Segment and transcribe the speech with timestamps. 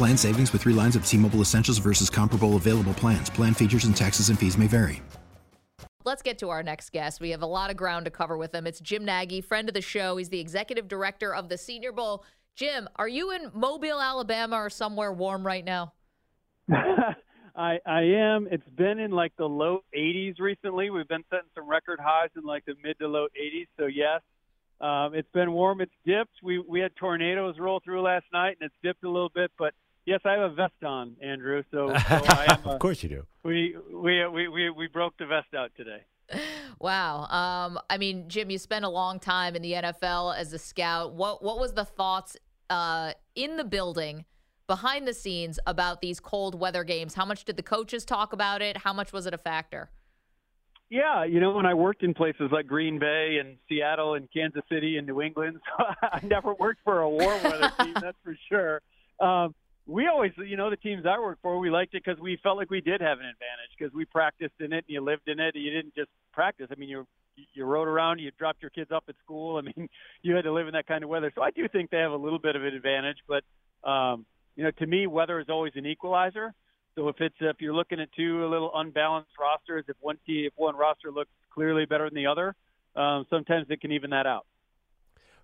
[0.00, 3.28] Plan savings with three lines of T Mobile Essentials versus comparable available plans.
[3.28, 5.02] Plan features and taxes and fees may vary.
[6.06, 7.20] Let's get to our next guest.
[7.20, 8.66] We have a lot of ground to cover with him.
[8.66, 10.16] It's Jim Nagy, friend of the show.
[10.16, 12.24] He's the executive director of the Senior Bowl.
[12.54, 15.92] Jim, are you in Mobile, Alabama, or somewhere warm right now?
[16.72, 18.48] I, I am.
[18.50, 20.88] It's been in like the low 80s recently.
[20.88, 23.66] We've been setting some record highs in like the mid to low 80s.
[23.78, 24.22] So yes,
[24.80, 25.82] um, it's been warm.
[25.82, 26.36] It's dipped.
[26.42, 29.50] We we had tornadoes roll through last night, and it's dipped a little bit.
[29.58, 29.74] But
[30.06, 31.62] yes, I have a vest on, Andrew.
[31.70, 32.68] So, so I am.
[32.68, 33.26] A, of course you do.
[33.44, 36.02] We we we we we broke the vest out today.
[36.78, 37.26] Wow.
[37.26, 41.12] Um, I mean, Jim, you spent a long time in the NFL as a scout.
[41.12, 42.38] What what was the thoughts
[42.70, 44.24] uh, in the building,
[44.66, 47.12] behind the scenes, about these cold weather games?
[47.12, 48.78] How much did the coaches talk about it?
[48.78, 49.90] How much was it a factor?
[50.88, 54.62] Yeah, you know, when I worked in places like Green Bay and Seattle and Kansas
[54.68, 58.36] City and New England, so I never worked for a warm weather team, that's for
[58.48, 58.80] sure.
[59.20, 59.54] Um,
[59.90, 62.56] we always, you know, the teams I worked for, we liked it because we felt
[62.56, 65.40] like we did have an advantage because we practiced in it and you lived in
[65.40, 65.56] it.
[65.56, 66.68] You didn't just practice.
[66.70, 67.06] I mean, you
[67.54, 69.56] you rode around, you dropped your kids up at school.
[69.56, 69.88] I mean,
[70.22, 71.32] you had to live in that kind of weather.
[71.34, 73.16] So I do think they have a little bit of an advantage.
[73.26, 73.42] But
[73.88, 76.54] um, you know, to me, weather is always an equalizer.
[76.94, 80.46] So if it's if you're looking at two a little unbalanced rosters, if one team
[80.46, 82.54] if one roster looks clearly better than the other,
[82.94, 84.46] um, sometimes it can even that out.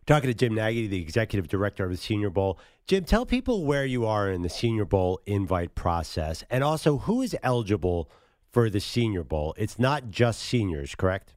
[0.06, 2.60] Talking to Jim Nagy, the executive director of the Senior Bowl.
[2.86, 7.22] Jim, tell people where you are in the Senior Bowl invite process, and also who
[7.22, 8.08] is eligible
[8.52, 9.52] for the Senior Bowl.
[9.58, 11.34] It's not just seniors, correct?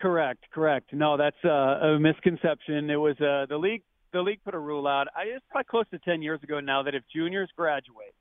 [0.00, 0.94] Correct, correct.
[0.94, 2.88] No, that's uh, a misconception.
[2.88, 3.82] It was uh, the league.
[4.14, 5.08] The league put a rule out.
[5.14, 8.14] I, it's probably close to ten years ago now that if juniors graduate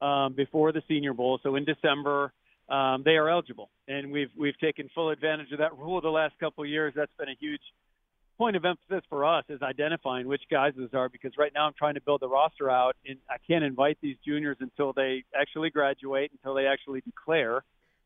[0.00, 2.32] um, before the Senior Bowl, so in December,
[2.68, 6.34] um, they are eligible, and we've we've taken full advantage of that rule the last
[6.38, 6.92] couple of years.
[6.94, 7.60] That's been a huge
[8.36, 11.74] point of emphasis for us is identifying which guys those are because right now I'm
[11.76, 15.70] trying to build the roster out and I can't invite these juniors until they actually
[15.70, 17.64] graduate, until they actually declare.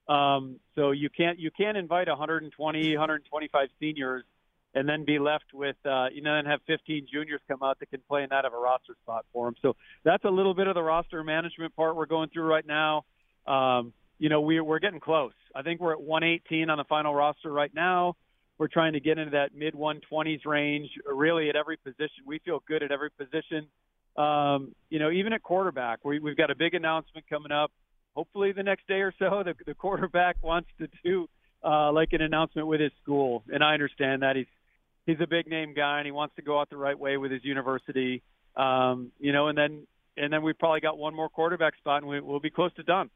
[0.09, 4.25] Um, so you can't you can't invite 120, 125 seniors
[4.75, 7.91] and then be left with uh, you know and have 15 juniors come out that
[7.91, 9.55] can play and not have a roster spot for them.
[9.63, 13.05] So that's a little bit of the roster management part we're going through right now.
[13.47, 15.33] Um, you know we, we're getting close.
[15.55, 18.17] I think we're at 118 on the final roster right now.
[18.61, 22.25] We're trying to get into that mid 120s range, really at every position.
[22.27, 23.67] We feel good at every position.
[24.19, 27.73] Um, you know, even at quarterback, we, we've got a big announcement coming up.
[28.15, 31.27] Hopefully, the next day or so, the, the quarterback wants to do
[31.65, 34.45] uh, like an announcement with his school, and I understand that he's
[35.07, 37.33] he's a big name guy and he wants to go out the right way with
[37.33, 38.23] his university.
[38.57, 39.87] Um, you know, and then
[40.19, 42.83] and then we've probably got one more quarterback spot, and we, we'll be close to
[42.83, 43.09] done.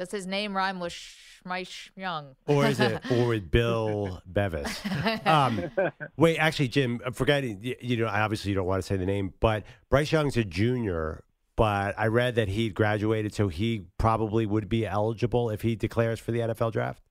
[0.00, 2.34] Does his name rhyme with Schmeish Young?
[2.46, 4.80] Or is it or with Bill Bevis?
[5.26, 5.70] Um,
[6.16, 7.58] wait, actually, Jim, I'm forgetting.
[7.60, 10.38] You, you know, I obviously you don't want to say the name, but Bryce Young's
[10.38, 11.22] a junior.
[11.54, 16.18] But I read that he graduated, so he probably would be eligible if he declares
[16.18, 17.02] for the NFL draft.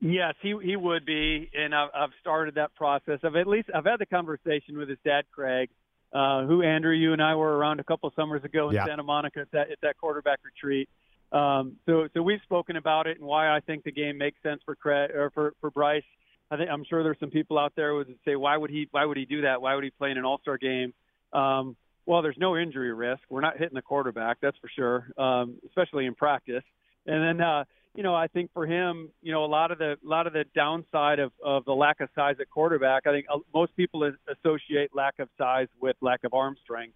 [0.00, 3.20] Yes, he he would be, and I've, I've started that process.
[3.22, 5.70] I've at least I've had the conversation with his dad, Craig,
[6.12, 8.86] uh, who Andrew, you and I were around a couple summers ago in Yeah.
[8.86, 10.88] Santa Monica at that at that quarterback retreat.
[11.36, 14.60] Um, so so we've spoken about it and why I think the game makes sense
[14.64, 16.02] for Craig or for for Bryce.
[16.50, 18.88] I think I'm sure there's some people out there who would say why would he
[18.90, 19.60] why would he do that?
[19.60, 20.94] Why would he play in an All Star game?
[21.32, 23.22] Um, well, there's no injury risk.
[23.28, 26.62] We're not hitting the quarterback, that's for sure, um, especially in practice.
[27.04, 27.64] And then, uh,
[27.96, 30.32] you know, I think for him, you know, a lot of the a lot of
[30.32, 33.06] the downside of of the lack of size at quarterback.
[33.06, 36.94] I think uh, most people associate lack of size with lack of arm strength,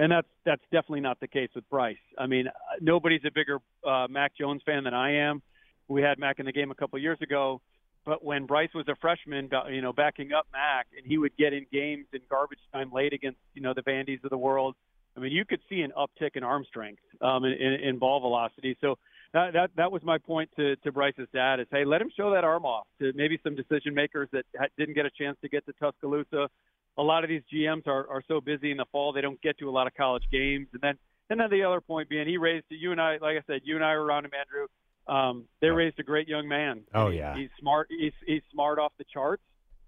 [0.00, 1.96] and that's that's definitely not the case with Bryce.
[2.18, 2.46] I mean,
[2.80, 5.42] nobody's a bigger uh, Mac Jones fan than I am.
[5.88, 7.60] We had Mac in the game a couple years ago,
[8.06, 11.52] but when Bryce was a freshman, you know, backing up Mac, and he would get
[11.52, 14.74] in games in garbage time late against, you know, the Vandies of the world,
[15.16, 18.20] I mean, you could see an uptick in arm strength um, in, in, in ball
[18.20, 18.76] velocity.
[18.80, 18.96] So
[19.34, 22.30] that, that that was my point to to Bryce's dad is hey, let him show
[22.32, 24.44] that arm off to maybe some decision makers that
[24.78, 26.48] didn't get a chance to get to Tuscaloosa.
[26.98, 29.58] A lot of these GMs are are so busy in the fall they don't get
[29.58, 30.98] to a lot of college games, and then
[31.30, 33.76] and then the other point being he raised you and I, like I said, you
[33.76, 34.66] and I were around him, Andrew.
[35.06, 35.74] Um, they oh.
[35.74, 36.82] raised a great young man.
[36.94, 37.88] Oh yeah, he's smart.
[37.90, 39.42] He's he's smart off the charts.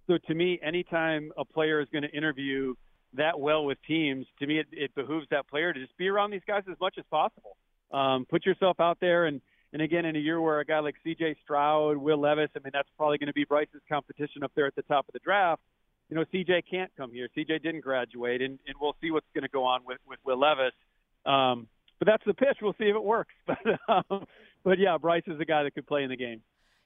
[0.07, 2.75] So to me, anytime a player is going to interview
[3.15, 6.31] that well with teams, to me it, it behooves that player to just be around
[6.31, 7.57] these guys as much as possible.
[7.93, 9.41] Um, put yourself out there, and
[9.73, 11.37] and again, in a year where a guy like C.J.
[11.43, 14.75] Stroud, Will Levis, I mean that's probably going to be Bryce's competition up there at
[14.75, 15.63] the top of the draft.
[16.13, 16.65] You know, C.J.
[16.71, 17.27] can't come here.
[17.35, 17.61] C.J.
[17.61, 20.75] didn't graduate, and, and we'll see what's going to go on with with Will Levis.
[21.25, 21.67] Um,
[21.99, 22.59] but that's the pitch.
[22.61, 23.33] We'll see if it works.
[23.47, 23.57] But
[23.89, 24.27] um,
[24.63, 26.43] but yeah, Bryce is a guy that could play in the game.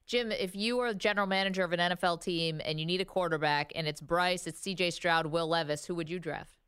[0.06, 3.73] Jim, if you are general manager of an NFL team and you need a quarterback
[3.75, 6.61] and it's Bryce, it's CJ Stroud, Will Levis, who would you draft?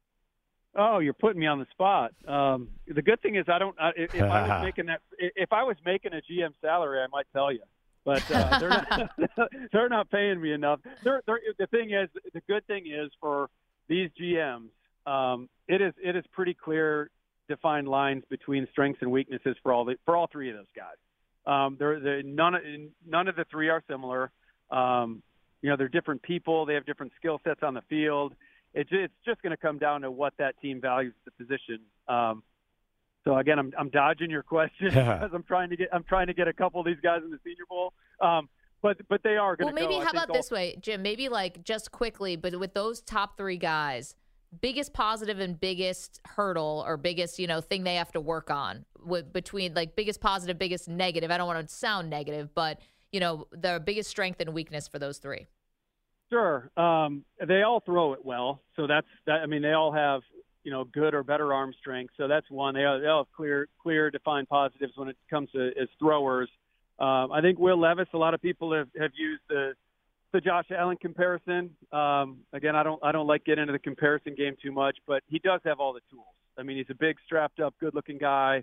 [0.77, 2.11] Oh, you're putting me on the spot.
[2.27, 3.77] Um, the good thing is I don't.
[3.97, 7.53] If I was making that, if I was making a GM salary, I might tell
[7.53, 7.63] you.
[8.09, 9.51] But uh, they're not.
[9.73, 10.81] they're not paying me enough.
[11.05, 13.51] They're, they're, the thing is, the good thing is for
[13.87, 14.71] these GMs,
[15.07, 17.11] um, it is it is pretty clear
[17.51, 20.97] defined lines between strengths and weaknesses for all the, for all three of those guys.
[21.47, 22.63] Um, they're, they're none of,
[23.07, 24.31] none of the three are similar.
[24.71, 25.23] Um,
[25.61, 26.65] you know, they're different people.
[26.65, 28.35] They have different skill sets on the field.
[28.73, 31.81] It's it's just going to come down to what that team values the position.
[32.09, 32.43] Um,
[33.29, 36.35] so again, I'm I'm dodging your question because I'm trying to get I'm trying to
[36.35, 37.93] get a couple of these guys in the Senior Bowl.
[38.23, 38.49] Um,
[38.81, 39.75] but but they are going to.
[39.75, 39.89] Be the best.
[39.89, 41.03] Well, maybe go, how about this way, Jim?
[41.03, 44.15] Maybe like just quickly, but with those top three guys,
[44.63, 48.87] biggest positive and biggest hurdle or biggest you know thing they have to work on
[49.05, 52.81] with between like biggest positive biggest negative i don't want to sound negative but
[53.13, 55.47] you know the biggest strength and weakness for those three
[56.33, 60.23] sure um, they all throw it well so that's that i mean they all have
[60.65, 64.11] you know good or better arm strength so that's one they they have clear clear
[64.11, 66.49] defined positives when it comes to as throwers
[66.99, 69.73] um, i think will levis a lot of people have, have used the
[70.33, 71.71] the Josh Allen comparison.
[71.93, 75.23] Um, again, I don't I don't like getting into the comparison game too much, but
[75.27, 76.27] he does have all the tools.
[76.59, 78.63] I mean, he's a big, strapped up, good looking guy.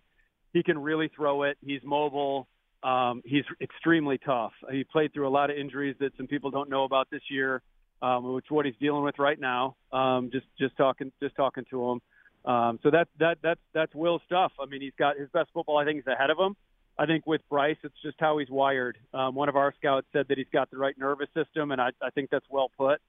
[0.54, 1.58] He can really throw it.
[1.66, 2.48] He's mobile.
[2.84, 4.52] Um, he's extremely tough.
[4.70, 7.62] He played through a lot of injuries that some people don't know about this year,
[8.02, 9.76] um, which what he's dealing with right now.
[9.92, 12.02] Um, just just talking just talking to him.
[12.46, 14.52] Um, so that that that's that's Will's stuff.
[14.62, 15.78] I mean, he's got his best football.
[15.78, 16.56] I think is ahead of him.
[16.98, 18.98] I think with Bryce, it's just how he's wired.
[19.14, 21.90] Um, one of our scouts said that he's got the right nervous system, and I,
[22.02, 23.02] I think that's well put.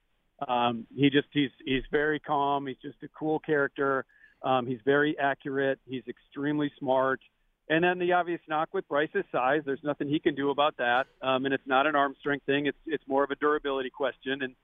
[0.47, 2.67] Um, he just he's he's very calm.
[2.67, 4.05] He's just a cool character.
[4.43, 5.79] Um, he's very accurate.
[5.87, 7.21] He's extremely smart.
[7.69, 11.07] And then the obvious knock with Bryce's size, there's nothing he can do about that.
[11.21, 12.67] Um, and it's not an arm strength thing.
[12.67, 14.43] It's it's more of a durability question.
[14.43, 14.55] And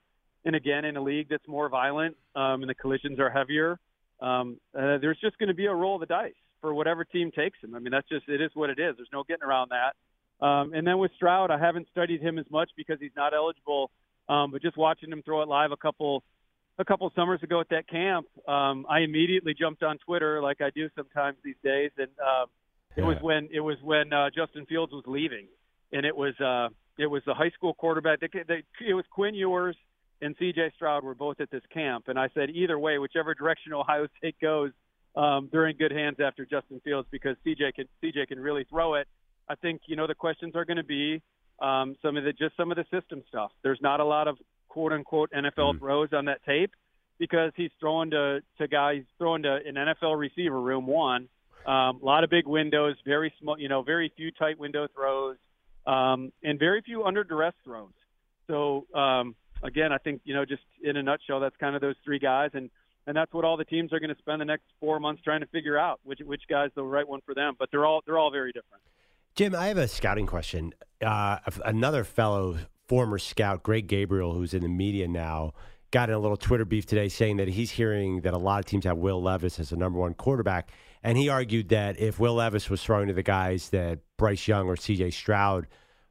[0.45, 3.79] and again, in a league that's more violent um, and the collisions are heavier,
[4.21, 7.31] um, uh, there's just going to be a roll of the dice for whatever team
[7.31, 7.75] takes him.
[7.75, 8.97] I mean, that's just it is what it is.
[8.97, 10.45] There's no getting around that.
[10.45, 13.91] Um, and then with Stroud, I haven't studied him as much because he's not eligible.
[14.29, 16.23] Um, but just watching him throw it live a couple
[16.79, 20.71] a couple summers ago at that camp, um, I immediately jumped on Twitter like I
[20.71, 22.47] do sometimes these days, and uh,
[22.97, 25.49] it was when it was when uh, Justin Fields was leaving,
[25.93, 26.69] and it was uh,
[26.99, 28.21] it was the high school quarterback.
[28.21, 29.77] They, they, it was Quinn Ewers
[30.23, 30.73] and C.J.
[30.77, 34.37] Stroud were both at this camp, and I said either way, whichever direction Ohio State
[34.41, 34.71] goes,
[35.17, 38.95] um, they're in good hands after Justin Fields because CJ can CJ can really throw
[38.95, 39.07] it.
[39.49, 41.21] I think you know the questions are going to be
[41.61, 43.51] um, some of the just some of the system stuff.
[43.63, 44.39] There's not a lot of
[44.69, 45.79] quote unquote NFL mm-hmm.
[45.79, 46.71] throws on that tape
[47.19, 51.29] because he's throwing to to guys throwing to an NFL receiver room one.
[51.67, 55.37] Um, a lot of big windows, very small, you know, very few tight window throws,
[55.87, 57.93] um, and very few under duress throws.
[58.49, 61.97] So um, again, I think you know, just in a nutshell, that's kind of those
[62.05, 62.51] three guys.
[62.55, 62.71] And
[63.07, 65.41] and that's what all the teams are going to spend the next four months trying
[65.41, 67.55] to figure out which which guy's the right one for them.
[67.59, 68.83] But they're all they're all very different.
[69.35, 70.75] Jim, I have a scouting question.
[71.01, 75.55] Uh, another fellow former scout, Greg Gabriel, who's in the media now,
[75.91, 78.67] got in a little Twitter beef today saying that he's hearing that a lot of
[78.67, 80.71] teams have Will Levis as the number one quarterback.
[81.03, 84.67] And he argued that if Will Levis was throwing to the guys that Bryce Young
[84.67, 85.67] or CJ Stroud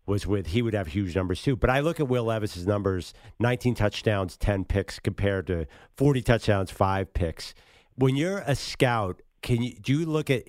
[0.05, 1.55] was with, he would have huge numbers too.
[1.55, 6.71] But I look at Will Levis's numbers 19 touchdowns, 10 picks compared to 40 touchdowns,
[6.71, 7.53] five picks.
[7.95, 10.43] When you're a scout, can you do you look at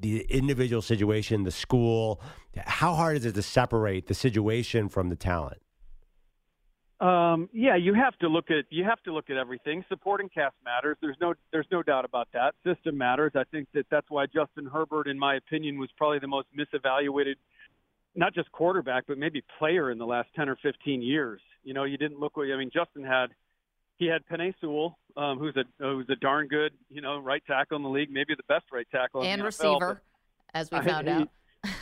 [0.00, 2.20] the individual situation, the school?
[2.56, 5.60] How hard is it to separate the situation from the talent?
[6.98, 9.84] Um, yeah, you have to look at you have to look at everything.
[9.88, 10.96] Supporting cast matters.
[11.02, 12.54] There's no there's no doubt about that.
[12.64, 13.32] System matters.
[13.34, 17.34] I think that that's why Justin Herbert, in my opinion, was probably the most misevaluated
[18.16, 21.40] not just quarterback, but maybe player in the last 10 or 15 years.
[21.62, 22.32] You know, you didn't look.
[22.36, 23.26] I mean, Justin had
[23.98, 27.76] he had Penei Sewell, um, who's a who's a darn good, you know, right tackle
[27.76, 30.00] in the league, maybe the best right tackle and in the receiver,
[30.54, 31.28] NFL, as we found out.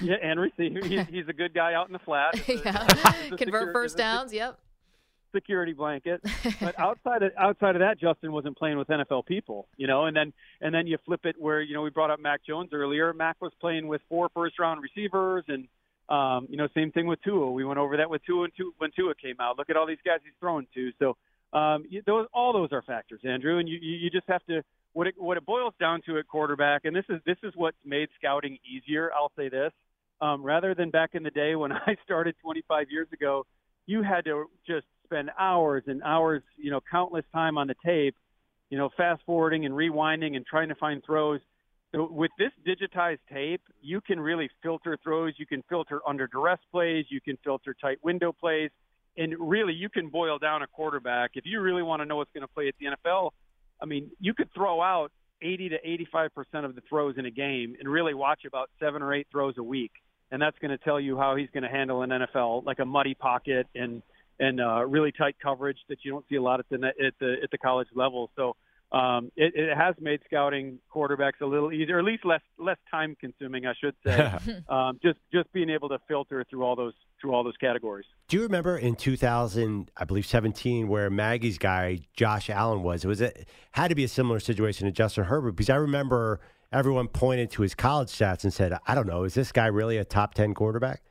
[0.00, 0.84] yeah, and receiver.
[0.84, 2.34] He's, he's a good guy out in the flat.
[2.48, 3.36] yeah.
[3.36, 4.32] Convert first downs.
[4.32, 4.58] Yep.
[5.32, 6.20] Security blanket.
[6.60, 10.06] But outside of outside of that, Justin wasn't playing with NFL people, you know.
[10.06, 12.70] And then and then you flip it where you know we brought up Mac Jones
[12.72, 13.12] earlier.
[13.12, 15.66] Mac was playing with four first round receivers, and
[16.08, 17.50] um, you know same thing with Tua.
[17.50, 19.58] We went over that with Tua and Tua, when Tua came out.
[19.58, 20.90] Look at all these guys he's throwing to.
[20.98, 21.16] So
[21.58, 25.06] um, you, those all those are factors, Andrew, and you you just have to what
[25.06, 28.08] it what it boils down to at quarterback, and this is this is what's made
[28.18, 29.10] scouting easier.
[29.12, 29.72] I'll say this,
[30.20, 33.46] um, rather than back in the day when I started 25 years ago,
[33.86, 38.16] you had to just spend hours and hours, you know, countless time on the tape,
[38.70, 41.40] you know, fast forwarding and rewinding and trying to find throws.
[41.94, 45.34] So with this digitized tape, you can really filter throws.
[45.36, 47.04] You can filter under duress plays.
[47.08, 48.70] You can filter tight window plays
[49.16, 52.32] and really you can boil down a quarterback if you really want to know what's
[52.32, 53.30] going to play at the NFL.
[53.80, 57.30] I mean, you could throw out 80 to 85 percent of the throws in a
[57.30, 59.92] game and really watch about seven or eight throws a week,
[60.30, 62.84] and that's going to tell you how he's going to handle an NFL like a
[62.84, 64.02] muddy pocket and
[64.40, 67.36] and uh, really tight coverage that you don't see a lot at the at the
[67.42, 68.30] at the college level.
[68.36, 68.56] So
[68.92, 72.76] um, it, it has made scouting quarterbacks a little easier, or at least less less
[72.90, 74.62] time consuming, I should say.
[74.68, 78.06] um, just just being able to filter through all those through all those categories.
[78.28, 83.04] Do you remember in 2000, I believe 17, where Maggie's guy Josh Allen was?
[83.04, 83.32] It was a,
[83.72, 86.40] had to be a similar situation to Justin Herbert because I remember
[86.72, 89.96] everyone pointed to his college stats and said, "I don't know, is this guy really
[89.96, 91.02] a top 10 quarterback?"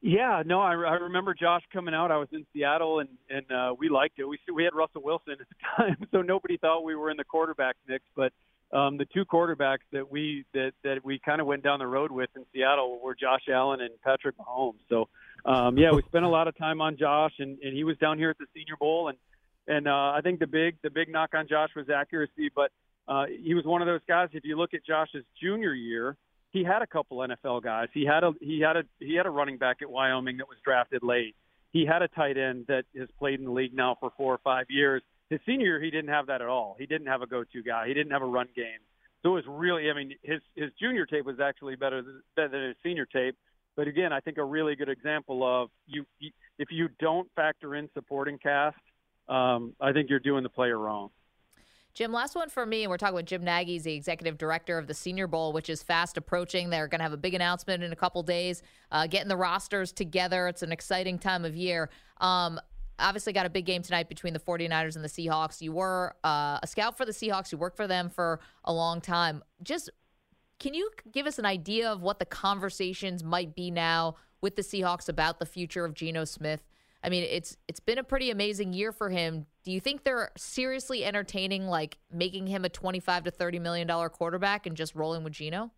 [0.00, 2.12] Yeah, no, I, I remember Josh coming out.
[2.12, 4.24] I was in Seattle, and and uh, we liked it.
[4.24, 7.24] We we had Russell Wilson at the time, so nobody thought we were in the
[7.24, 8.04] quarterback mix.
[8.14, 8.32] But
[8.72, 12.12] um, the two quarterbacks that we that that we kind of went down the road
[12.12, 14.78] with in Seattle were Josh Allen and Patrick Mahomes.
[14.88, 15.08] So
[15.44, 18.18] um, yeah, we spent a lot of time on Josh, and and he was down
[18.18, 19.18] here at the Senior Bowl, and
[19.66, 22.70] and uh, I think the big the big knock on Josh was accuracy, but
[23.08, 24.28] uh, he was one of those guys.
[24.32, 26.16] If you look at Josh's junior year
[26.50, 27.88] he had a couple NFL guys.
[27.92, 30.58] He had a he had a he had a running back at Wyoming that was
[30.64, 31.34] drafted late.
[31.72, 34.40] He had a tight end that has played in the league now for four or
[34.42, 35.02] five years.
[35.28, 36.76] His senior year, he didn't have that at all.
[36.78, 37.86] He didn't have a go-to guy.
[37.86, 38.80] He didn't have a run game.
[39.22, 42.48] So it was really, I mean, his his junior tape was actually better than, better
[42.48, 43.36] than his senior tape.
[43.76, 46.04] But again, I think a really good example of you
[46.58, 48.76] if you don't factor in supporting cast,
[49.28, 51.10] um, I think you're doing the player wrong.
[51.98, 54.94] Jim, last one for me, we're talking with Jim Nagy, the executive director of the
[54.94, 56.70] Senior Bowl, which is fast approaching.
[56.70, 58.62] They're going to have a big announcement in a couple days,
[58.92, 60.46] uh, getting the rosters together.
[60.46, 61.90] It's an exciting time of year.
[62.20, 62.60] Um,
[63.00, 65.60] obviously, got a big game tonight between the 49ers and the Seahawks.
[65.60, 69.00] You were uh, a scout for the Seahawks, you worked for them for a long
[69.00, 69.42] time.
[69.64, 69.90] Just
[70.60, 74.62] can you give us an idea of what the conversations might be now with the
[74.62, 76.62] Seahawks about the future of Geno Smith?
[77.02, 79.46] I mean, it's it's been a pretty amazing year for him.
[79.68, 84.08] Do you think they're seriously entertaining like making him a 25 to 30 million dollar
[84.08, 85.70] quarterback and just rolling with Geno?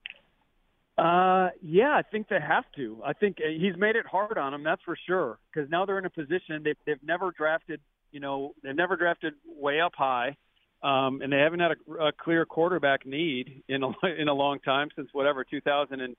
[0.97, 3.03] Uh, yeah, I think they have to.
[3.05, 5.41] I think uh, he's made it hard on them, that's for sure.
[5.53, 7.81] Because now they're in a position they've they've never drafted,
[8.13, 10.37] you know, they've never drafted way up high,
[10.85, 14.61] um, and they haven't had a, a clear quarterback need in a in a long
[14.61, 16.15] time since whatever 2000 and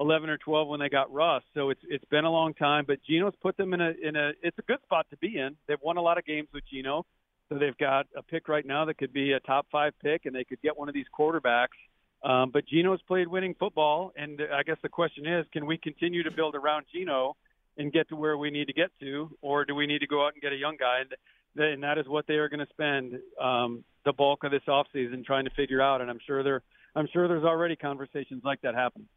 [0.00, 1.42] 11 or 12 when they got Russ.
[1.54, 4.32] So it's it's been a long time, but Geno's put them in a in a
[4.42, 5.56] it's a good spot to be in.
[5.68, 7.04] They've won a lot of games with Geno,
[7.48, 10.34] so they've got a pick right now that could be a top five pick, and
[10.34, 11.76] they could get one of these quarterbacks.
[12.22, 16.22] Um, but Geno's played winning football, and I guess the question is, can we continue
[16.22, 17.36] to build around Geno
[17.78, 20.26] and get to where we need to get to, or do we need to go
[20.26, 21.00] out and get a young guy?
[21.00, 24.62] And, and that is what they are going to spend um, the bulk of this
[24.68, 26.02] offseason trying to figure out.
[26.02, 26.62] And I'm sure there,
[26.94, 29.08] I'm sure there's already conversations like that happening.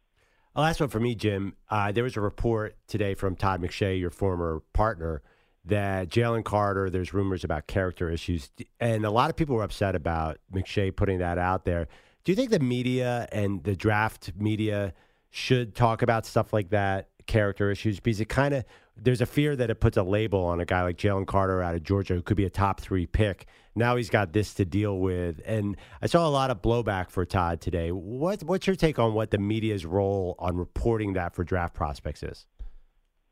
[0.56, 1.56] Last one for me, Jim.
[1.68, 5.20] Uh, there was a report today from Todd McShay, your former partner,
[5.64, 8.50] that Jalen Carter, there's rumors about character issues.
[8.78, 11.88] And a lot of people were upset about McShay putting that out there.
[12.22, 14.94] Do you think the media and the draft media
[15.30, 17.98] should talk about stuff like that, character issues?
[17.98, 18.64] Because it kind of,
[18.96, 21.74] there's a fear that it puts a label on a guy like Jalen Carter out
[21.74, 24.98] of Georgia who could be a top three pick now he's got this to deal
[24.98, 25.40] with.
[25.44, 27.90] And I saw a lot of blowback for Todd today.
[27.90, 32.22] What, what's your take on what the media's role on reporting that for draft prospects
[32.22, 32.46] is?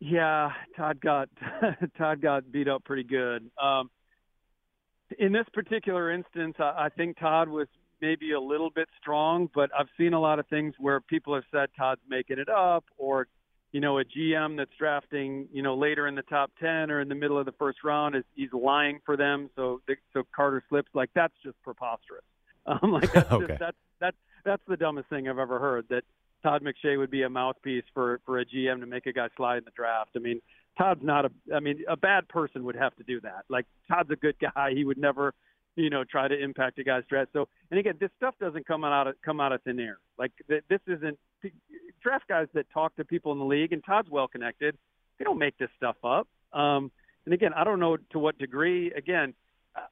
[0.00, 1.28] Yeah, Todd got
[1.99, 3.49] Todd got beat up pretty good.
[3.62, 3.88] Um,
[5.18, 7.68] in this particular instance, I, I think Todd was
[8.00, 11.44] maybe a little bit strong, but I've seen a lot of things where people have
[11.52, 13.28] said Todd's making it up or
[13.73, 17.09] you know, a GM that's drafting, you know, later in the top 10 or in
[17.09, 19.49] the middle of the first round is he's lying for them.
[19.57, 19.81] So,
[20.12, 22.25] so Carter slips like that's just preposterous.
[22.64, 23.47] Um, like that's okay.
[23.49, 26.05] just, that's, that's, that's the dumbest thing I've ever heard that
[26.45, 29.59] Todd McShay would be a mouthpiece for, for a GM to make a guy slide
[29.59, 30.11] in the draft.
[30.14, 30.41] I mean,
[30.79, 31.31] Todd's not a.
[31.55, 33.45] I mean, a bad person would have to do that.
[33.49, 34.73] Like Todd's a good guy.
[34.75, 35.35] He would never,
[35.76, 37.31] you know, try to impact a guy's draft.
[37.33, 39.99] So, and again, this stuff doesn't come out of come out of thin air.
[40.19, 41.19] Like th- this isn't
[42.02, 44.76] draft guys that talk to people in the league, and Todd's well connected.
[45.19, 46.29] They don't make this stuff up.
[46.52, 46.91] Um,
[47.25, 48.93] and again, I don't know to what degree.
[48.93, 49.35] Again,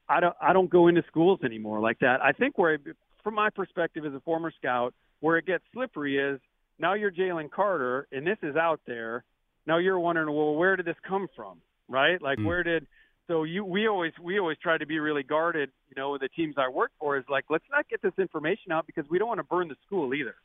[0.07, 2.21] I don't I don't go into schools anymore like that.
[2.21, 2.77] I think where,
[3.23, 6.39] from my perspective as a former scout, where it gets slippery is
[6.79, 9.23] now you're Jalen Carter, and this is out there.
[9.67, 12.19] Now you're wondering, well, where did this come from, right?
[12.21, 12.45] Like, mm.
[12.45, 12.87] where did
[13.27, 16.55] so you we always we always try to be really guarded you know the teams
[16.57, 19.39] i work for is like let's not get this information out because we don't want
[19.39, 20.35] to burn the school either.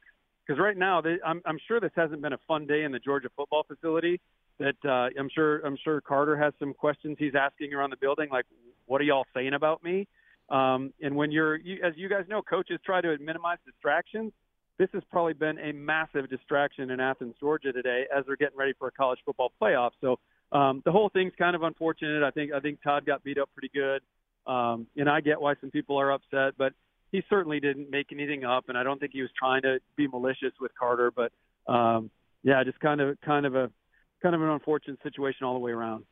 [0.47, 3.00] Because right now they, I'm, I'm sure this hasn't been a fun day in the
[3.00, 4.21] georgia football facility
[4.59, 8.28] that uh, i'm sure i'm sure carter has some questions he's asking around the building
[8.30, 8.47] like
[8.87, 10.06] what are y'all saying about me?
[10.49, 14.33] Um, and when you're you, as you guys know coaches try to minimize distractions.
[14.78, 18.75] This has probably been a massive distraction in athens georgia today as they're getting ready
[18.78, 19.92] for a college football playoff.
[20.02, 20.18] So
[20.56, 22.22] um, the whole thing's kind of unfortunate.
[22.22, 24.00] I think I think Todd got beat up pretty good,
[24.50, 26.72] um, and I get why some people are upset, but
[27.12, 30.06] he certainly didn't make anything up, and I don't think he was trying to be
[30.08, 31.10] malicious with Carter.
[31.10, 31.32] But
[31.70, 32.10] um,
[32.42, 33.70] yeah, just kind of kind of a
[34.22, 36.04] kind of an unfortunate situation all the way around.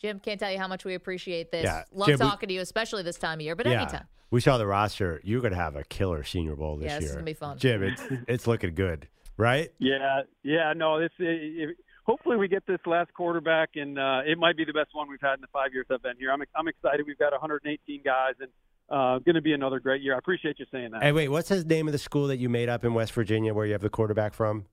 [0.00, 1.64] Jim, can't tell you how much we appreciate this.
[1.64, 1.84] Yeah.
[1.92, 4.06] Love Jim, talking we, to you, especially this time of year, but yeah, anytime.
[4.30, 5.20] We saw the roster.
[5.24, 7.00] You're going to have a killer Senior Bowl this yeah, year.
[7.00, 7.58] This is going to be fun.
[7.58, 9.70] Jim, it's, it's looking good, right?
[9.78, 10.74] Yeah, yeah.
[10.76, 11.76] No, this it,
[12.06, 15.20] hopefully we get this last quarterback, and uh, it might be the best one we've
[15.20, 16.32] had in the five years I've been here.
[16.32, 17.04] I'm I'm excited.
[17.06, 18.48] We've got 118 guys, and
[18.88, 20.14] uh, going to be another great year.
[20.14, 21.02] I appreciate you saying that.
[21.02, 23.52] Hey, wait, what's the name of the school that you made up in West Virginia
[23.52, 24.66] where you have the quarterback from?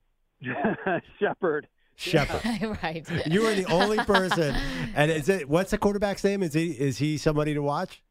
[1.20, 1.68] Shepherd.
[1.96, 2.78] Shepherd.
[2.84, 3.06] right.
[3.28, 4.56] You are the only person.
[4.96, 6.44] And is it what's the quarterback's name?
[6.44, 8.02] Is he is he somebody to watch?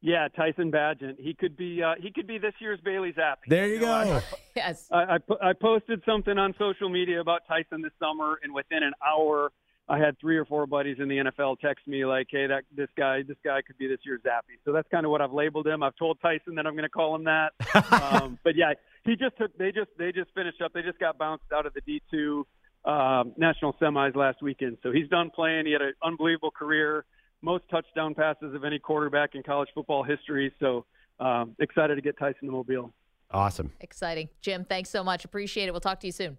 [0.00, 1.16] Yeah, Tyson Bagent.
[1.18, 3.36] He could be uh, he could be this year's Bailey Zappe.
[3.48, 3.92] There you, you go.
[3.92, 4.22] I,
[4.56, 4.86] yes.
[4.92, 8.92] I, I, I posted something on social media about Tyson this summer, and within an
[9.04, 9.50] hour,
[9.88, 12.88] I had three or four buddies in the NFL text me like, "Hey, that this
[12.96, 15.66] guy this guy could be this year's Zappe." So that's kind of what I've labeled
[15.66, 15.82] him.
[15.82, 17.52] I've told Tyson that I'm going to call him that.
[17.92, 18.74] um, but yeah,
[19.04, 19.56] he just took.
[19.58, 20.72] They just they just finished up.
[20.74, 21.80] They just got bounced out of the
[22.12, 22.44] D2
[22.84, 24.78] um, national semis last weekend.
[24.82, 25.66] So he's done playing.
[25.66, 27.04] He had an unbelievable career
[27.42, 30.52] most touchdown passes of any quarterback in college football history.
[30.60, 30.84] So
[31.20, 32.92] um, excited to get Tyson to Mobile.
[33.30, 33.72] Awesome.
[33.80, 34.28] Exciting.
[34.40, 35.24] Jim, thanks so much.
[35.24, 35.72] Appreciate it.
[35.72, 36.38] We'll talk to you soon.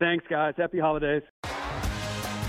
[0.00, 0.54] Thanks, guys.
[0.56, 1.22] Happy holidays.